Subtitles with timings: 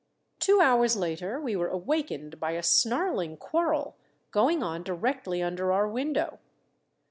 [0.39, 3.97] Two hours later we were awakened by a snarling quarrel
[4.31, 6.39] going on directly under our window.